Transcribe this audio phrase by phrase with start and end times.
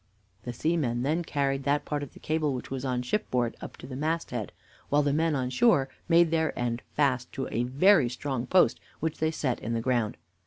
[0.45, 3.85] "The seamen then carried that part of the cable which was on shipboard up to
[3.85, 4.51] the masthead,
[4.89, 9.19] while the men on shore made their end fast to a very strong post which
[9.19, 10.17] they set in the ground.